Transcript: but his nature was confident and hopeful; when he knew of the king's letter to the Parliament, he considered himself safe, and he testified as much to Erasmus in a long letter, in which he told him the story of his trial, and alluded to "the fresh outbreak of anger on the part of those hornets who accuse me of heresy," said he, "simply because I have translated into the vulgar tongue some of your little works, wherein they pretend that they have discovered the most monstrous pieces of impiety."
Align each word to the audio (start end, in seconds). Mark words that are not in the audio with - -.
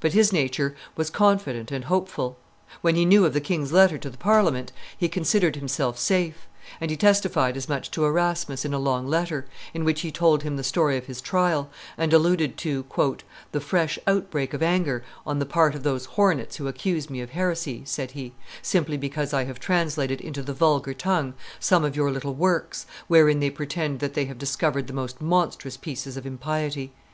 but 0.00 0.14
his 0.14 0.32
nature 0.32 0.74
was 0.96 1.10
confident 1.10 1.70
and 1.70 1.84
hopeful; 1.84 2.38
when 2.80 2.94
he 2.94 3.04
knew 3.04 3.26
of 3.26 3.34
the 3.34 3.38
king's 3.38 3.70
letter 3.70 3.98
to 3.98 4.08
the 4.08 4.16
Parliament, 4.16 4.72
he 4.96 5.10
considered 5.10 5.56
himself 5.56 5.98
safe, 5.98 6.46
and 6.80 6.90
he 6.90 6.96
testified 6.96 7.54
as 7.54 7.68
much 7.68 7.90
to 7.90 8.02
Erasmus 8.06 8.64
in 8.64 8.72
a 8.72 8.78
long 8.78 9.06
letter, 9.06 9.44
in 9.74 9.84
which 9.84 10.00
he 10.00 10.10
told 10.10 10.42
him 10.42 10.56
the 10.56 10.64
story 10.64 10.96
of 10.96 11.04
his 11.04 11.20
trial, 11.20 11.68
and 11.98 12.14
alluded 12.14 12.56
to 12.56 12.82
"the 13.52 13.60
fresh 13.60 13.98
outbreak 14.06 14.54
of 14.54 14.62
anger 14.62 15.04
on 15.26 15.38
the 15.38 15.44
part 15.44 15.74
of 15.74 15.82
those 15.82 16.06
hornets 16.06 16.56
who 16.56 16.66
accuse 16.66 17.10
me 17.10 17.20
of 17.20 17.32
heresy," 17.32 17.82
said 17.84 18.12
he, 18.12 18.32
"simply 18.62 18.96
because 18.96 19.34
I 19.34 19.44
have 19.44 19.60
translated 19.60 20.18
into 20.18 20.40
the 20.42 20.54
vulgar 20.54 20.94
tongue 20.94 21.34
some 21.60 21.84
of 21.84 21.94
your 21.94 22.10
little 22.10 22.32
works, 22.32 22.86
wherein 23.06 23.38
they 23.40 23.50
pretend 23.50 24.00
that 24.00 24.14
they 24.14 24.24
have 24.24 24.38
discovered 24.38 24.86
the 24.86 24.94
most 24.94 25.20
monstrous 25.20 25.76
pieces 25.76 26.16
of 26.16 26.24
impiety." 26.24 26.90